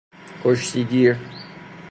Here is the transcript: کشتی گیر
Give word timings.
کشتی 0.43 0.83
گیر 0.83 1.15